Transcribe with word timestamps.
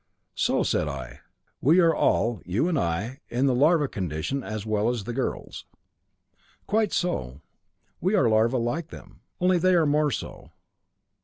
"So," 0.33 0.63
said 0.63 0.87
I, 0.87 1.19
"we 1.61 1.79
are 1.79 1.93
all, 1.93 2.41
you 2.43 2.67
and 2.67 2.79
I, 2.79 3.19
in 3.29 3.45
the 3.45 3.53
larva 3.53 3.87
condition 3.87 4.43
as 4.43 4.65
well 4.65 4.89
as 4.89 5.03
girls." 5.03 5.65
"Quite 6.65 6.91
so, 6.91 7.41
we 7.99 8.15
are 8.15 8.23
larvæ 8.25 8.59
like 8.59 8.87
them, 8.87 9.21
only 9.39 9.59
they 9.59 9.75
are 9.75 9.85
more 9.85 10.09
so. 10.09 10.53